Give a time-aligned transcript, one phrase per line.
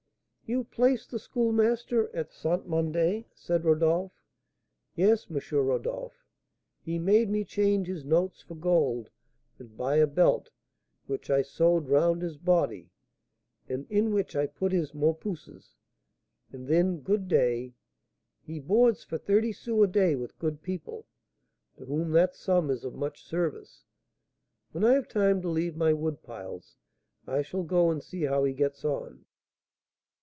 [0.43, 2.67] "You placed the Schoolmaster at St.
[2.69, 4.11] Mandé?" said Rodolph.
[4.97, 5.39] "Yes, M.
[5.65, 6.25] Rodolph.
[6.81, 9.09] He made me change his notes for gold,
[9.59, 10.51] and buy a belt,
[11.07, 12.91] which I sewed round his body,
[13.69, 15.73] and in which I put his 'mopuses;'
[16.51, 17.71] and then, good day!
[18.43, 21.07] He boards for thirty sous a day with good people,
[21.77, 23.85] to whom that sum is of much service.
[24.73, 26.75] When I have time to leave my wood piles,
[27.25, 29.23] I shall go and see how he gets on."